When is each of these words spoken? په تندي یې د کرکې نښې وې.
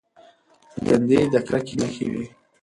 په 0.71 0.79
تندي 0.85 1.15
یې 1.21 1.25
د 1.33 1.35
کرکې 1.47 1.75
نښې 1.79 2.05
وې. 2.11 2.25